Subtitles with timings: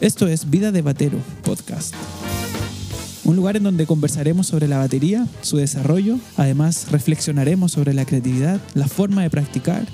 [0.00, 1.94] Esto es Vida de Batero Podcast.
[3.24, 8.62] Un lugar en donde conversaremos sobre la batería, su desarrollo, además reflexionaremos sobre la creatividad,
[8.72, 9.86] la forma de practicar,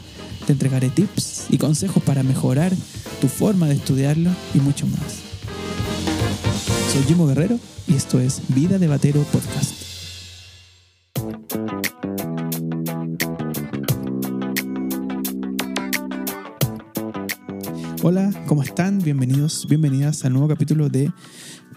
[0.46, 2.72] te entregaré tips y consejos para mejorar
[3.20, 5.00] tu forma de estudiarlo y mucho más.
[6.92, 9.85] Soy Jimo Guerrero y esto es Vida de Batero Podcast.
[18.08, 19.00] Hola, ¿cómo están?
[19.00, 21.10] Bienvenidos, bienvenidas al nuevo capítulo de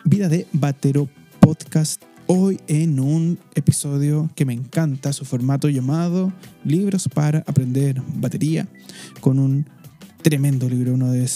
[0.04, 2.04] Vida de Batero Podcast.
[2.28, 6.32] Hoy en un episodio que me encanta, su formato llamado
[6.64, 8.68] Libros para aprender batería,
[9.22, 9.66] con un
[10.22, 11.28] tremendo libro, uno de,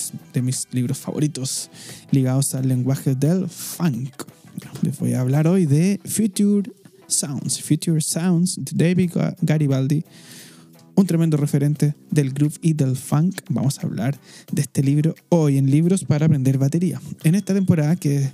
[0.44, 1.72] mis libros favoritos
[2.12, 4.14] ligados al lenguaje del funk.
[4.84, 6.72] Les voy a hablar hoy de Future
[7.08, 10.06] Sounds, Future Sounds de David Garibaldi
[10.96, 13.42] un tremendo referente del groove y del funk.
[13.50, 14.18] Vamos a hablar
[14.52, 17.02] de este libro hoy en Libros para aprender batería.
[17.24, 18.32] En esta temporada que,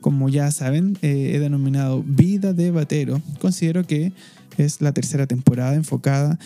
[0.00, 4.12] como ya saben, eh, he denominado Vida de Batero, considero que
[4.58, 6.38] es la tercera temporada enfocada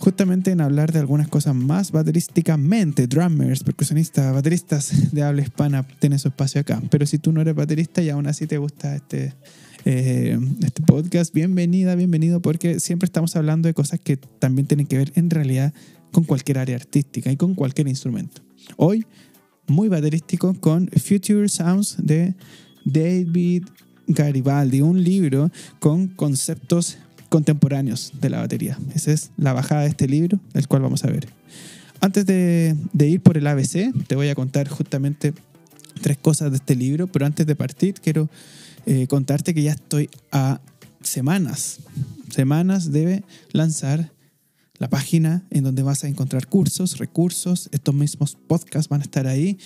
[0.00, 3.06] justamente en hablar de algunas cosas más baterísticamente.
[3.06, 6.80] Drummers, percusionistas, bateristas de habla hispana tienen su espacio acá.
[6.90, 9.34] Pero si tú no eres baterista y aún así te gusta este
[9.84, 11.32] eh, este podcast.
[11.32, 15.72] Bienvenida, bienvenido, porque siempre estamos hablando de cosas que también tienen que ver en realidad
[16.12, 18.42] con cualquier área artística y con cualquier instrumento.
[18.76, 19.06] Hoy,
[19.66, 22.34] muy baterístico con Future Sounds de
[22.84, 23.64] David
[24.06, 28.78] Garibaldi, un libro con conceptos contemporáneos de la batería.
[28.94, 31.28] Esa es la bajada de este libro, el cual vamos a ver.
[32.00, 35.32] Antes de, de ir por el ABC, te voy a contar justamente
[36.00, 38.28] tres cosas de este libro, pero antes de partir quiero
[38.86, 40.60] eh, contarte que ya estoy a
[41.02, 41.80] semanas,
[42.30, 44.12] semanas de lanzar
[44.78, 49.26] la página en donde vas a encontrar cursos, recursos, estos mismos podcasts van a estar
[49.26, 49.58] ahí.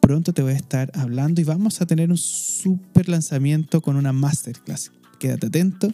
[0.00, 4.12] Pronto te voy a estar hablando y vamos a tener un super lanzamiento con una
[4.12, 4.92] masterclass.
[5.18, 5.92] Quédate atento.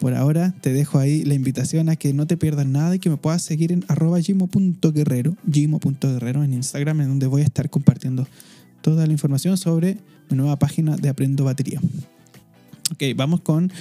[0.00, 3.08] Por ahora te dejo ahí la invitación a que no te pierdas nada y que
[3.08, 5.36] me puedas seguir en arroba gimo.guerrero
[6.42, 8.26] en Instagram, en donde voy a estar compartiendo
[8.82, 9.98] toda la información sobre
[10.28, 11.80] mi nueva página de Aprendo Batería.
[12.92, 13.72] Ok, vamos con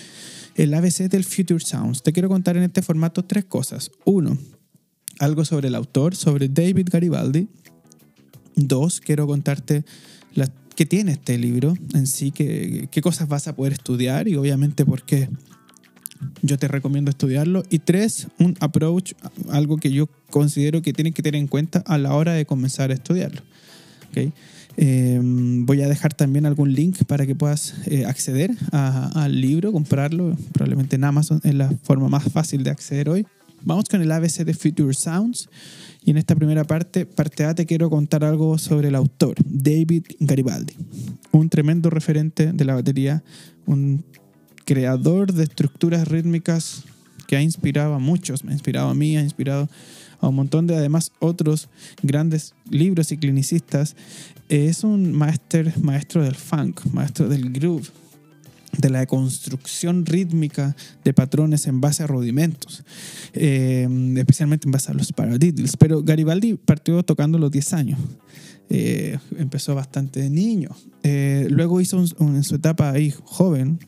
[0.56, 2.04] el ABC del Future Sounds.
[2.04, 3.92] Te quiero contar en este formato tres cosas.
[4.06, 4.38] Uno,
[5.20, 7.48] algo sobre el autor, sobre David Garibaldi.
[8.56, 9.84] Dos, quiero contarte
[10.76, 14.86] qué tiene este libro en sí, qué, qué cosas vas a poder estudiar y obviamente
[14.86, 15.30] por qué
[16.42, 17.64] yo te recomiendo estudiarlo.
[17.70, 19.14] Y tres, un approach,
[19.50, 22.92] algo que yo considero que tienes que tener en cuenta a la hora de comenzar
[22.92, 23.42] a estudiarlo.
[24.10, 24.34] ¿okay?
[24.78, 30.36] Em, voy a dejar también algún link para que puedas eh, acceder al libro, comprarlo,
[30.54, 33.26] probablemente en Amazon, es la forma más fácil de acceder hoy.
[33.64, 35.50] Vamos con el ABC de Future Sounds.
[36.04, 40.04] Y en esta primera parte, parte A, te quiero contar algo sobre el autor, David
[40.20, 40.74] Garibaldi.
[41.32, 43.24] Un tremendo referente de la batería,
[43.68, 44.04] un
[44.66, 46.86] creador de estructuras rítmicas
[47.28, 49.70] que ha inspirado a muchos, me ha inspirado a mí, ha inspirado
[50.22, 51.68] a un montón de además otros
[52.02, 53.96] grandes libros y clinicistas,
[54.50, 57.88] es un maestro, del funk, maestro del groove,
[58.78, 62.84] de la construcción rítmica de patrones en base a rudimentos,
[63.34, 63.88] eh,
[64.18, 65.76] especialmente en base a los paradiddles.
[65.78, 68.00] Pero Garibaldi partió tocando los 10 años.
[68.74, 70.70] Eh, empezó bastante niño.
[71.04, 73.80] Eh, luego hizo en su etapa ahí joven,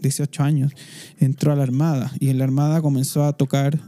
[0.00, 0.72] 18 años,
[1.20, 3.78] entró a la Armada y en la Armada comenzó a tocar.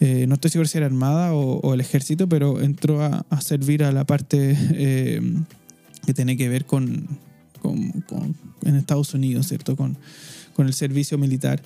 [0.00, 3.92] Eh, no estoy seguro si era armada o, el ejército, pero entró a, servir a
[3.92, 5.20] la parte eh,
[6.06, 7.06] que tiene que ver con,
[8.62, 9.76] en Estados Unidos, ¿cierto?
[9.76, 9.98] Con,
[10.54, 11.62] con el servicio militar.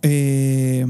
[0.00, 0.86] Eh,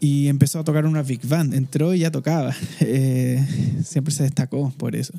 [0.00, 1.54] y empezó a tocar una big band.
[1.54, 2.54] Entró y ya tocaba.
[2.92, 3.46] Eh,
[3.84, 5.12] siempre se destacó por eso.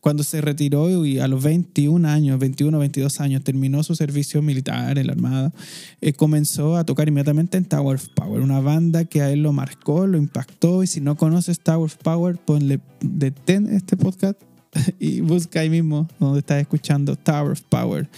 [0.00, 4.42] Cuando se retiró y a los 21 años, 21 o 22 años, terminó su servicio
[4.42, 5.52] militar en la Armada,
[6.00, 9.52] eh, comenzó a tocar inmediatamente en Tower of Power, una banda que a él lo
[9.52, 10.82] marcó, lo impactó.
[10.82, 14.38] Y si no conoces Tower of Power, ponle detén este podcast
[14.98, 18.08] y busca ahí mismo donde estás escuchando Tower of Power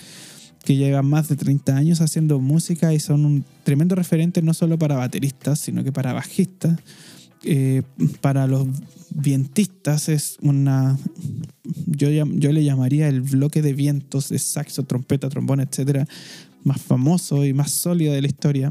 [0.66, 4.76] que llevan más de 30 años haciendo música y son un tremendo referente no solo
[4.76, 6.78] para bateristas, sino que para bajistas.
[7.44, 7.82] Eh,
[8.20, 8.66] para los
[9.10, 10.98] vientistas es una,
[11.86, 16.08] yo, yo le llamaría el bloque de vientos de saxo, trompeta, trombón, etcétera,
[16.64, 18.70] más famoso y más sólido de la historia.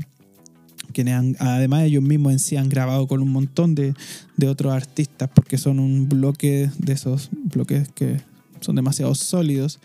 [0.97, 3.93] Han, además ellos mismos en sí han grabado con un montón de,
[4.35, 8.19] de otros artistas porque son un bloque de esos bloques que
[8.65, 9.79] son demasiado sólidos.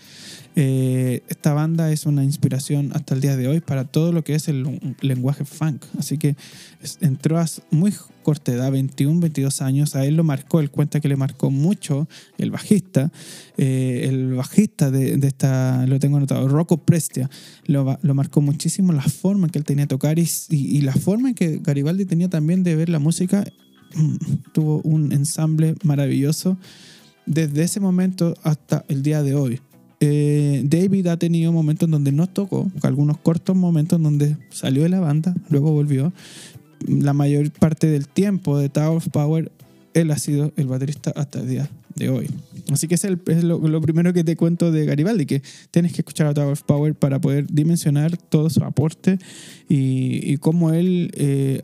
[0.56, 4.34] Eh, esta banda es una inspiración hasta el día de hoy para todo lo que
[4.34, 5.84] es el lenguaje funk.
[5.98, 6.34] Así que
[7.00, 7.40] entró
[7.70, 11.50] muy corta edad, 21, 22 años, a él lo marcó, él cuenta que le marcó
[11.50, 13.10] mucho el bajista,
[13.56, 17.30] eh, el bajista de, de, esta, lo tengo anotado, Rocco Prestia,
[17.66, 20.80] lo, lo, marcó muchísimo la forma en que él tenía de tocar y, y, y
[20.82, 23.44] la forma en que Garibaldi tenía también de ver la música,
[24.52, 26.58] tuvo un ensamble maravilloso
[27.30, 29.60] desde ese momento hasta el día de hoy.
[30.00, 34.82] Eh, David ha tenido momentos en donde no tocó, algunos cortos momentos en donde salió
[34.82, 36.12] de la banda, luego volvió.
[36.88, 39.52] La mayor parte del tiempo de Tower of Power,
[39.94, 42.28] él ha sido el baterista hasta el día de hoy.
[42.72, 46.00] Así que es, el, es lo, primero que te cuento de Garibaldi, que tienes que
[46.00, 49.18] escuchar a Tower of Power para poder dimensionar todo su aporte
[49.68, 51.60] y, y cómo él, eh,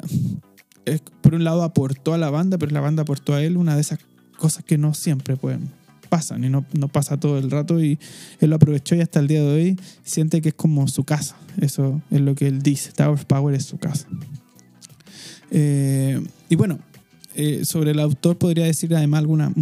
[1.23, 3.81] por un lado, aportó a la banda, pero la banda aportó a él una de
[3.81, 3.99] esas
[4.37, 5.71] cosas que no siempre pueden
[6.07, 7.99] pasan y no, no, pasa todo el rato y
[8.41, 11.37] él lo aprovechó y hasta el día de hoy siente que es como su casa.
[11.61, 12.93] Eso es lo que él dice.
[12.93, 14.07] Tower of Power es su casa.
[15.51, 16.79] Eh, y bueno,
[17.35, 19.53] eh, sobre el autor podría decir además algunas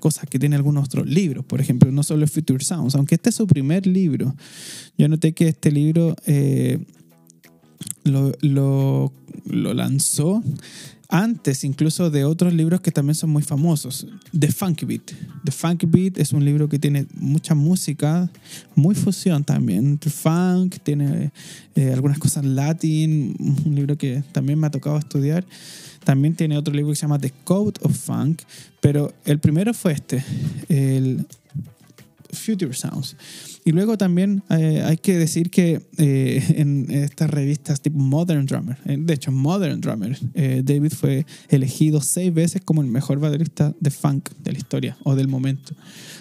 [0.00, 1.44] cosas que tiene algunos otros libros.
[1.44, 4.34] Por ejemplo, no solo Future Sounds, aunque este es su primer libro.
[4.96, 6.78] Yo noté que este libro eh,
[8.04, 9.12] lo, lo,
[9.46, 10.42] lo lanzó
[11.08, 14.06] antes incluso de otros libros que también son muy famosos.
[14.38, 15.12] The Funky Beat.
[15.44, 18.30] The Funky Beat es un libro que tiene mucha música,
[18.74, 19.98] muy fusión también.
[19.98, 21.32] Funk, tiene
[21.74, 23.34] eh, algunas cosas latin,
[23.64, 25.46] un libro que también me ha tocado estudiar.
[26.04, 28.42] También tiene otro libro que se llama The Code of Funk,
[28.80, 30.22] pero el primero fue este,
[30.68, 31.26] el
[32.32, 33.16] Future Sounds.
[33.64, 38.76] Y luego también eh, hay que decir que eh, en estas revistas tipo Modern Drummer,
[38.86, 43.74] eh, de hecho Modern Drummer, eh, David fue elegido seis veces como el mejor baterista
[43.80, 45.74] de funk de la historia o del momento.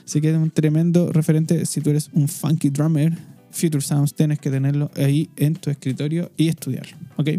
[0.06, 3.18] Así que es un tremendo referente si tú eres un funky drummer.
[3.51, 7.30] Future Sounds tienes que tenerlo ahí en tu escritorio y estudiarlo, ¿ok?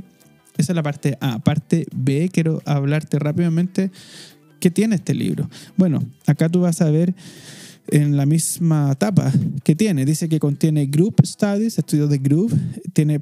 [0.56, 1.38] Esa es la parte A.
[1.38, 3.93] Parte B, quiero hablarte rápidamente
[4.59, 5.49] qué tiene este libro.
[5.76, 7.14] Bueno, acá tú vas a ver
[7.88, 9.32] en la misma tapa
[9.64, 10.05] que tiene.
[10.05, 12.55] Dice que contiene Group Studies, estudios de groove,
[12.93, 13.20] tiene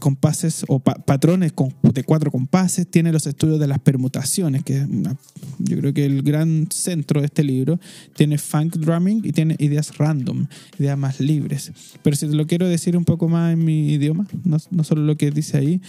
[0.00, 4.78] compases o pa patrones con, de cuatro compases, tiene los estudios de las permutaciones, que
[4.78, 5.16] es una,
[5.58, 7.78] yo creo que el gran centro de este libro,
[8.16, 10.46] tiene funk drumming y tiene ideas random,
[10.78, 11.70] ideas más libres.
[12.02, 15.02] Pero si te lo quiero decir un poco más en mi idioma, no, no solo
[15.02, 15.80] lo que dice ahí,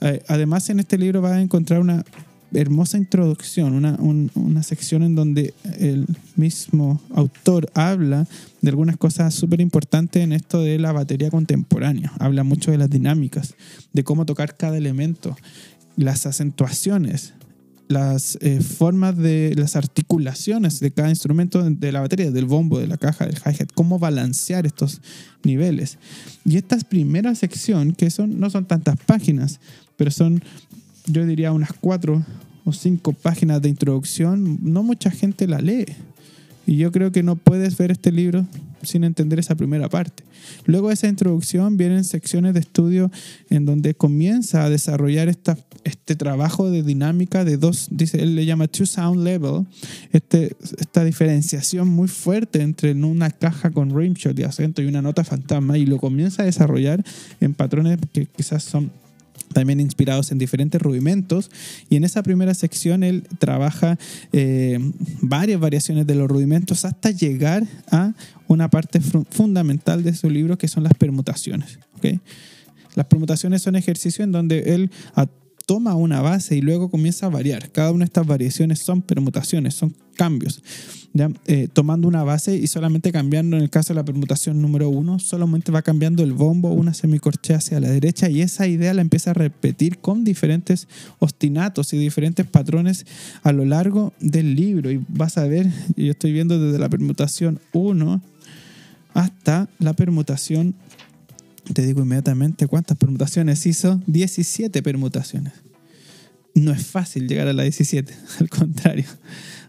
[0.00, 2.04] eh, además en este libro vas a encontrar una
[2.52, 6.06] hermosa introducción, una, un, una, sección en donde el
[6.36, 8.26] mismo autor habla
[8.62, 12.12] de algunas cosas súper importantes en esto de la batería contemporánea.
[12.18, 13.54] Habla mucho de las dinámicas,
[13.92, 15.36] de cómo tocar cada elemento,
[15.96, 17.34] las acentuaciones,
[17.88, 22.86] las eh, formas de las articulaciones de cada instrumento de la batería, del bombo, de
[22.86, 25.00] la caja, del hi-hat, cómo balancear estos
[25.42, 25.98] niveles.
[26.44, 29.58] Y esta primera sección, que son, no son tantas páginas,
[29.96, 30.42] pero son
[31.10, 32.24] yo diría unas cuatro
[32.64, 35.86] o cinco páginas de introducción, no mucha gente la lee.
[36.66, 38.46] Y yo creo que no puedes ver este libro
[38.82, 40.22] sin entender esa primera parte.
[40.66, 43.10] Luego de esa introducción vienen secciones de estudio
[43.50, 48.44] en donde comienza a desarrollar esta, este trabajo de dinámica de dos, dice, él le
[48.44, 49.66] llama two sound level,
[50.12, 55.24] este, esta diferenciación muy fuerte entre una caja con rimshot y acento y una nota
[55.24, 57.02] fantasma y lo comienza a desarrollar
[57.40, 58.90] en patrones que quizás son
[59.52, 61.50] también inspirados en diferentes rudimentos.
[61.88, 63.98] Y en esa primera sección él trabaja
[64.32, 64.78] eh,
[65.20, 68.14] varias variaciones de los rudimentos hasta llegar a
[68.46, 71.78] una parte fundamental de su libro que son las permutaciones.
[72.94, 74.90] Las permutaciones son ejercicios en donde él
[75.68, 77.70] toma una base y luego comienza a variar.
[77.70, 80.62] Cada una de estas variaciones son permutaciones, son cambios.
[81.46, 85.18] Eh, tomando una base y solamente cambiando, en el caso de la permutación número uno,
[85.18, 89.32] solamente va cambiando el bombo, una semicorchea hacia la derecha y esa idea la empieza
[89.32, 93.04] a repetir con diferentes ostinatos y diferentes patrones
[93.42, 94.90] a lo largo del libro.
[94.90, 98.22] Y vas a ver, yo estoy viendo desde la permutación 1
[99.12, 100.74] hasta la permutación
[101.72, 104.00] te digo inmediatamente cuántas permutaciones hizo.
[104.06, 105.52] 17 permutaciones.
[106.54, 109.04] No es fácil llegar a la 17, al contrario.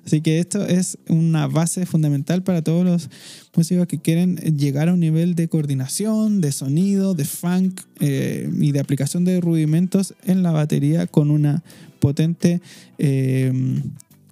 [0.05, 3.09] Así que esto es una base fundamental para todos los
[3.55, 8.71] músicos que quieren llegar a un nivel de coordinación, de sonido, de funk eh, y
[8.71, 11.63] de aplicación de rudimentos en la batería con una
[11.99, 12.61] potente
[12.97, 13.51] eh,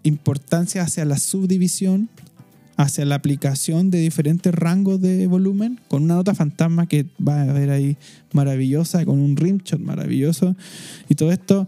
[0.04, 2.10] importancia hacia la subdivisión
[2.78, 7.54] hacia la aplicación de diferentes rangos de volumen con una nota fantasma que va a
[7.54, 7.98] ver ahí
[8.34, 10.56] maravillosa, con un rimshot maravilloso
[11.10, 11.68] y todo esto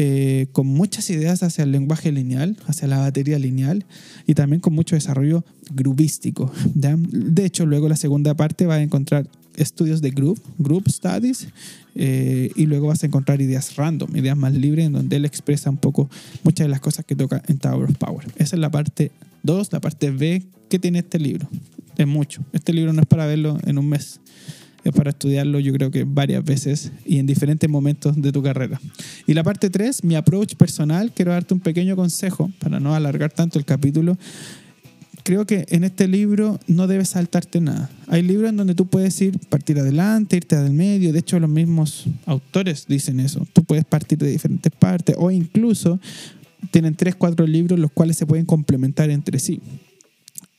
[0.00, 3.84] eh, con muchas ideas hacia el lenguaje lineal, hacia la batería lineal
[4.26, 6.52] y también con mucho desarrollo groovístico.
[6.74, 11.48] De hecho, luego la segunda parte va a encontrar estudios de group, group studies,
[11.96, 15.68] eh, y luego vas a encontrar ideas random, ideas más libres, en donde él expresa
[15.68, 16.08] un poco
[16.44, 18.24] muchas de las cosas que toca en Tower of Power.
[18.36, 19.10] Esa es la parte
[19.42, 21.48] 2, la parte B que tiene este libro.
[21.96, 22.44] Es mucho.
[22.52, 24.20] Este libro no es para verlo en un mes
[24.84, 28.80] es para estudiarlo yo creo que varias veces y en diferentes momentos de tu carrera.
[29.26, 33.32] Y la parte 3, mi approach personal, quiero darte un pequeño consejo para no alargar
[33.32, 34.16] tanto el capítulo.
[35.24, 37.90] Creo que en este libro no debes saltarte nada.
[38.06, 41.12] Hay libros en donde tú puedes ir, partir adelante, irte del medio.
[41.12, 43.46] De hecho, los mismos autores dicen eso.
[43.52, 46.00] Tú puedes partir de diferentes partes o incluso
[46.70, 49.60] tienen tres, cuatro libros los cuales se pueden complementar entre sí.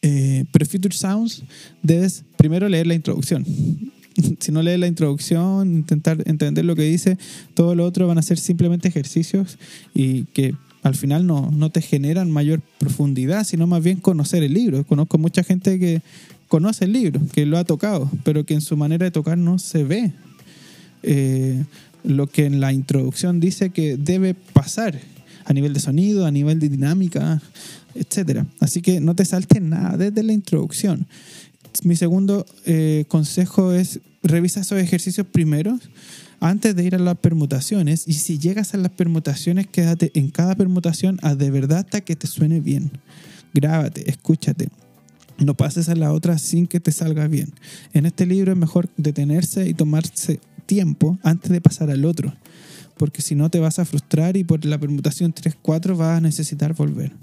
[0.02, 1.44] Eh, pero Future Sounds
[1.84, 3.46] debes primero leer la introducción.
[4.40, 7.18] si no lees la introducción, intentar entender lo que dice,
[7.54, 9.58] todo lo otro van a ser simplemente ejercicios
[9.94, 14.54] y que al final no, no te generan mayor profundidad, sino más bien conocer el
[14.54, 14.86] libro.
[14.86, 16.02] Conozco mucha gente que
[16.48, 19.60] conoce el libro, que lo ha tocado, pero que en su manera de tocar no
[19.60, 20.14] se ve
[21.04, 21.64] eh,
[22.04, 25.00] lo que en la introducción dice que debe pasar
[25.50, 27.42] a nivel de sonido, a nivel de dinámica,
[27.96, 28.44] etc.
[28.60, 31.08] Así que no te saltes nada desde la introducción.
[31.84, 35.80] Mi segundo eh, consejo es revisa esos ejercicios primero
[36.40, 40.56] antes de ir a las permutaciones y si llegas a las permutaciones quédate en cada
[40.56, 42.92] permutación a de verdad hasta que te suene bien.
[43.54, 44.70] Grábate, escúchate.
[45.40, 47.54] No pases a la otra sin que te salga bien.
[47.94, 52.34] En este libro es mejor detenerse y tomarse tiempo antes de pasar al otro,
[53.00, 56.76] porque si no te vas a frustrar y por la permutación 3-4 vas a necesitar
[56.76, 57.14] volver.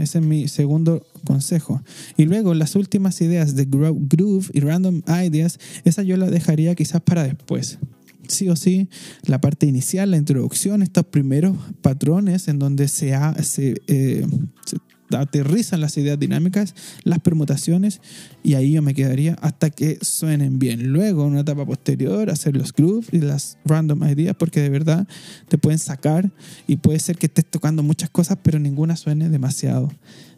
[0.00, 1.80] Ese es mi segundo consejo.
[2.16, 7.00] Y luego las últimas ideas de groove y random ideas, esa yo la dejaría quizás
[7.00, 7.78] para después.
[8.26, 8.88] Sí o sí,
[9.24, 14.26] la parte inicial, la introducción, estos primeros patrones en donde se, se, eh,
[14.66, 14.76] se
[15.16, 16.74] aterrizan las ideas dinámicas,
[17.04, 18.00] las permutaciones,
[18.42, 20.92] y ahí yo me quedaría hasta que suenen bien.
[20.92, 25.06] Luego, en una etapa posterior, hacer los grooves y las random ideas, porque de verdad
[25.48, 26.30] te pueden sacar
[26.66, 29.90] y puede ser que estés tocando muchas cosas, pero ninguna suene demasiado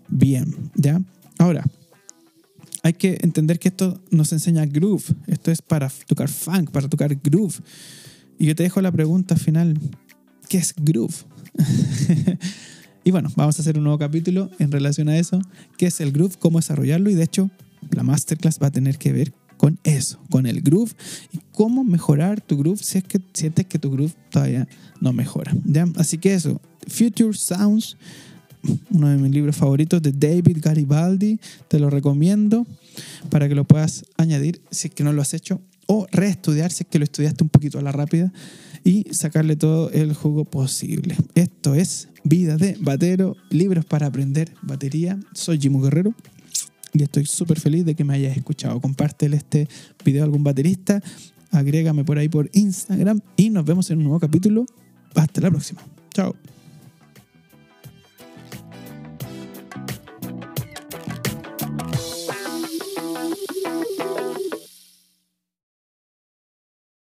[0.08, 0.70] bien.
[0.74, 1.00] ¿ya?
[1.38, 1.64] Ahora,
[2.82, 5.04] hay que entender que esto nos enseña groove.
[5.26, 7.54] Esto es para tocar funk, para tocar groove.
[8.38, 9.78] Y yo te dejo la pregunta final:
[10.48, 11.14] ¿qué es groove?
[13.02, 15.40] Y bueno, vamos a hacer un nuevo capítulo en relación a eso,
[15.78, 17.50] qué es el groove, cómo desarrollarlo y de hecho
[17.92, 20.92] la masterclass va a tener que ver con eso, con el groove
[21.32, 24.68] y cómo mejorar tu groove si es que sientes que tu groove todavía
[25.00, 25.54] no mejora.
[25.64, 25.86] ¿ya?
[25.96, 27.96] Así que eso, Future Sounds,
[28.90, 32.66] uno de mis libros favoritos de David Garibaldi, te lo recomiendo
[33.30, 36.84] para que lo puedas añadir si es que no lo has hecho o reestudiar si
[36.84, 38.32] es que lo estudiaste un poquito a la rápida
[38.84, 41.16] y sacarle todo el jugo posible.
[41.34, 45.18] Esto es Vida de Batero, libros para aprender batería.
[45.32, 46.14] Soy Jimo Guerrero
[46.92, 48.80] y estoy súper feliz de que me hayas escuchado.
[48.80, 49.68] Compártele este
[50.04, 51.02] video a algún baterista,
[51.50, 54.66] agrégame por ahí por Instagram y nos vemos en un nuevo capítulo.
[55.14, 55.82] Hasta la próxima.
[56.12, 56.34] Chao.